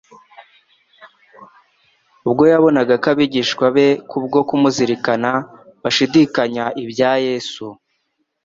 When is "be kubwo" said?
3.75-4.37